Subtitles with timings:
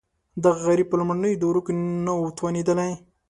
[0.43, 1.73] دغه برید په لومړنیو دورو کې
[2.05, 2.91] نه و توانېدلی.